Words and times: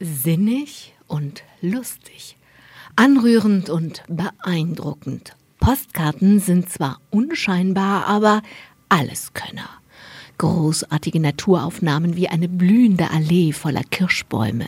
Sinnig 0.00 0.92
und 1.06 1.44
lustig, 1.60 2.36
anrührend 2.96 3.70
und 3.70 4.02
beeindruckend. 4.08 5.36
Postkarten 5.60 6.40
sind 6.40 6.68
zwar 6.68 7.00
unscheinbar, 7.10 8.06
aber 8.06 8.42
Alleskönner. 8.88 9.68
Großartige 10.38 11.20
Naturaufnahmen 11.20 12.16
wie 12.16 12.28
eine 12.28 12.48
blühende 12.48 13.12
Allee 13.12 13.52
voller 13.52 13.84
Kirschbäume, 13.84 14.66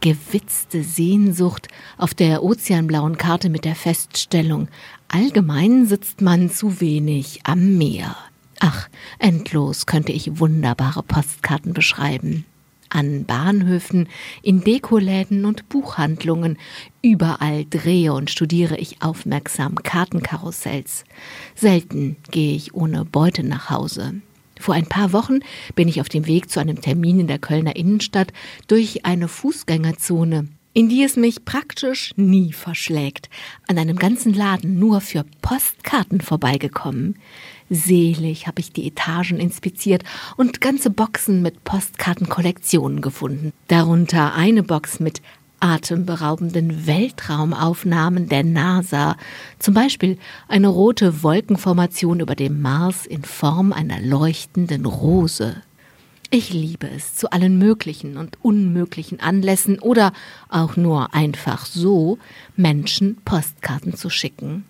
gewitzte 0.00 0.82
Sehnsucht 0.82 1.68
auf 1.96 2.12
der 2.12 2.42
ozeanblauen 2.42 3.16
Karte 3.18 3.50
mit 3.50 3.64
der 3.64 3.76
Feststellung, 3.76 4.66
allgemein 5.06 5.86
sitzt 5.86 6.22
man 6.22 6.50
zu 6.50 6.80
wenig 6.80 7.38
am 7.44 7.78
Meer. 7.78 8.16
Ach, 8.58 8.88
endlos 9.20 9.86
könnte 9.86 10.10
ich 10.10 10.40
wunderbare 10.40 11.04
Postkarten 11.04 11.72
beschreiben 11.72 12.44
an 12.96 13.26
Bahnhöfen, 13.26 14.08
in 14.42 14.64
Dekoläden 14.64 15.44
und 15.44 15.68
Buchhandlungen. 15.68 16.56
Überall 17.02 17.66
drehe 17.68 18.14
und 18.14 18.30
studiere 18.30 18.78
ich 18.78 19.02
aufmerksam 19.02 19.76
Kartenkarussells. 19.76 21.04
Selten 21.54 22.16
gehe 22.30 22.56
ich 22.56 22.74
ohne 22.74 23.04
Beute 23.04 23.44
nach 23.44 23.70
Hause. 23.70 24.14
Vor 24.58 24.74
ein 24.74 24.86
paar 24.86 25.12
Wochen 25.12 25.40
bin 25.74 25.86
ich 25.86 26.00
auf 26.00 26.08
dem 26.08 26.26
Weg 26.26 26.50
zu 26.50 26.58
einem 26.58 26.80
Termin 26.80 27.20
in 27.20 27.26
der 27.26 27.38
Kölner 27.38 27.76
Innenstadt 27.76 28.32
durch 28.66 29.04
eine 29.04 29.28
Fußgängerzone, 29.28 30.48
in 30.72 30.88
die 30.88 31.02
es 31.04 31.16
mich 31.16 31.44
praktisch 31.44 32.12
nie 32.16 32.54
verschlägt, 32.54 33.28
an 33.68 33.76
einem 33.76 33.98
ganzen 33.98 34.32
Laden 34.32 34.78
nur 34.78 35.02
für 35.02 35.26
Postkarten 35.42 36.22
vorbeigekommen. 36.22 37.16
Selig 37.68 38.46
habe 38.46 38.60
ich 38.60 38.72
die 38.72 38.86
Etagen 38.86 39.38
inspiziert 39.38 40.04
und 40.36 40.60
ganze 40.60 40.90
Boxen 40.90 41.42
mit 41.42 41.64
Postkartenkollektionen 41.64 43.00
gefunden. 43.00 43.52
Darunter 43.68 44.34
eine 44.34 44.62
Box 44.62 45.00
mit 45.00 45.20
atemberaubenden 45.60 46.86
Weltraumaufnahmen 46.86 48.28
der 48.28 48.44
NASA, 48.44 49.16
zum 49.58 49.74
Beispiel 49.74 50.18
eine 50.48 50.68
rote 50.68 51.22
Wolkenformation 51.22 52.20
über 52.20 52.34
dem 52.34 52.60
Mars 52.60 53.06
in 53.06 53.24
Form 53.24 53.72
einer 53.72 54.00
leuchtenden 54.00 54.84
Rose. 54.84 55.62
Ich 56.30 56.52
liebe 56.52 56.88
es, 56.88 57.14
zu 57.14 57.30
allen 57.30 57.56
möglichen 57.58 58.16
und 58.16 58.38
unmöglichen 58.42 59.20
Anlässen 59.20 59.78
oder 59.78 60.12
auch 60.48 60.76
nur 60.76 61.14
einfach 61.14 61.66
so 61.66 62.18
Menschen 62.56 63.16
Postkarten 63.24 63.94
zu 63.94 64.10
schicken. 64.10 64.64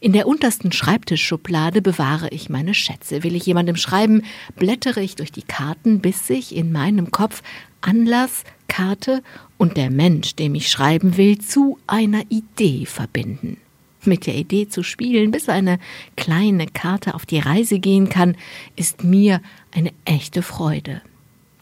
In 0.00 0.12
der 0.12 0.26
untersten 0.26 0.72
Schreibtischschublade 0.72 1.82
bewahre 1.82 2.28
ich 2.30 2.48
meine 2.48 2.74
Schätze. 2.74 3.22
Will 3.22 3.36
ich 3.36 3.46
jemandem 3.46 3.76
schreiben, 3.76 4.22
blättere 4.56 5.02
ich 5.02 5.16
durch 5.16 5.32
die 5.32 5.42
Karten, 5.42 6.00
bis 6.00 6.26
sich 6.26 6.54
in 6.54 6.72
meinem 6.72 7.10
Kopf 7.10 7.42
Anlass, 7.80 8.44
Karte 8.68 9.22
und 9.56 9.76
der 9.76 9.90
Mensch, 9.90 10.34
dem 10.36 10.54
ich 10.54 10.70
schreiben 10.70 11.16
will, 11.16 11.38
zu 11.38 11.78
einer 11.86 12.22
Idee 12.28 12.86
verbinden. 12.86 13.56
Mit 14.04 14.26
der 14.26 14.36
Idee 14.36 14.68
zu 14.68 14.82
spielen, 14.82 15.30
bis 15.30 15.48
eine 15.48 15.78
kleine 16.16 16.66
Karte 16.66 17.14
auf 17.14 17.26
die 17.26 17.40
Reise 17.40 17.78
gehen 17.78 18.08
kann, 18.08 18.36
ist 18.76 19.04
mir 19.04 19.40
eine 19.72 19.92
echte 20.04 20.42
Freude. 20.42 21.02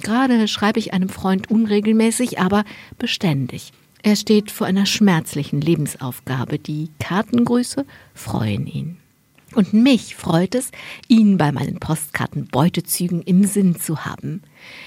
Gerade 0.03 0.47
schreibe 0.47 0.79
ich 0.79 0.93
einem 0.93 1.09
Freund 1.09 1.51
unregelmäßig, 1.51 2.39
aber 2.39 2.65
beständig. 2.99 3.73
Er 4.07 4.15
steht 4.15 4.53
vor 4.53 4.69
einer 4.69 4.87
schmerzlichen 4.87 5.61
Lebensaufgabe. 5.61 6.61
Die 6.61 6.91
Kartengrüße 7.01 7.85
freuen 8.15 8.69
ihn. 8.69 8.99
Und 9.53 9.73
mich 9.73 10.15
freut 10.15 10.55
es, 10.55 10.71
ihn 11.09 11.39
bei 11.39 11.51
meinen 11.51 11.81
Postkartenbeutezügen 11.81 13.23
im 13.23 13.43
Sinn 13.43 13.75
zu 13.75 14.05
haben. 14.05 14.45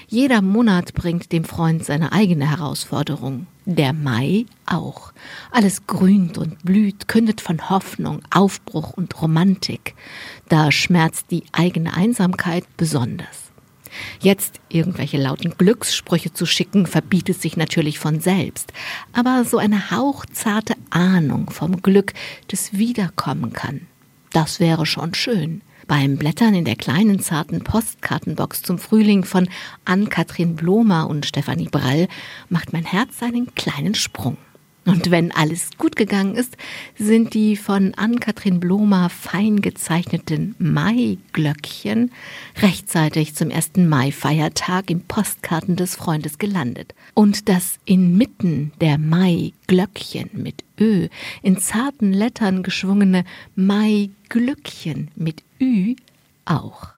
Jeder 0.08 0.40
Monat 0.40 0.94
bringt 0.94 1.32
dem 1.32 1.44
Freund 1.44 1.84
seine 1.84 2.12
eigene 2.12 2.48
Herausforderung. 2.48 3.46
Der 3.66 3.92
Mai 3.92 4.46
auch. 4.64 5.12
Alles 5.50 5.86
grünt 5.86 6.38
und 6.38 6.64
blüht, 6.64 7.06
kündet 7.06 7.42
von 7.42 7.68
Hoffnung, 7.68 8.22
Aufbruch 8.30 8.94
und 8.94 9.20
Romantik. 9.20 9.96
Da 10.48 10.72
schmerzt 10.72 11.26
die 11.30 11.42
eigene 11.52 11.92
Einsamkeit 11.92 12.64
besonders. 12.78 13.49
Jetzt 14.20 14.60
irgendwelche 14.68 15.18
lauten 15.18 15.56
Glückssprüche 15.56 16.32
zu 16.32 16.46
schicken, 16.46 16.86
verbietet 16.86 17.40
sich 17.40 17.56
natürlich 17.56 17.98
von 17.98 18.20
selbst. 18.20 18.72
Aber 19.12 19.44
so 19.44 19.58
eine 19.58 19.90
hauchzarte 19.90 20.74
Ahnung 20.90 21.50
vom 21.50 21.82
Glück, 21.82 22.12
das 22.48 22.72
wiederkommen 22.72 23.52
kann, 23.52 23.86
das 24.32 24.60
wäre 24.60 24.86
schon 24.86 25.14
schön. 25.14 25.62
Beim 25.86 26.18
Blättern 26.18 26.54
in 26.54 26.64
der 26.64 26.76
kleinen 26.76 27.18
zarten 27.18 27.64
Postkartenbox 27.64 28.62
zum 28.62 28.78
Frühling 28.78 29.24
von 29.24 29.48
Ann-Kathrin 29.84 30.54
Blomer 30.54 31.08
und 31.08 31.26
Stefanie 31.26 31.68
Brall 31.68 32.06
macht 32.48 32.72
mein 32.72 32.84
Herz 32.84 33.22
einen 33.22 33.54
kleinen 33.56 33.96
Sprung. 33.96 34.36
Und 34.86 35.10
wenn 35.10 35.30
alles 35.30 35.70
gut 35.76 35.94
gegangen 35.94 36.34
ist, 36.34 36.56
sind 36.96 37.34
die 37.34 37.56
von 37.56 37.92
Ann-Kathrin 37.94 38.60
Blomer 38.60 39.10
fein 39.10 39.60
gezeichneten 39.60 40.54
Maiglöckchen 40.58 42.10
rechtzeitig 42.62 43.34
zum 43.34 43.50
ersten 43.50 43.88
Mai-Feiertag 43.88 44.90
im 44.90 45.02
Postkarten 45.02 45.76
des 45.76 45.96
Freundes 45.96 46.38
gelandet. 46.38 46.94
Und 47.12 47.48
das 47.50 47.78
inmitten 47.84 48.72
der 48.80 48.96
Maiglöckchen 48.96 50.30
mit 50.32 50.64
Ö 50.80 51.08
in 51.42 51.58
zarten 51.58 52.14
Lettern 52.14 52.62
geschwungene 52.62 53.24
Maiglückchen 53.54 55.10
mit 55.14 55.42
Ü 55.60 55.94
auch. 56.46 56.88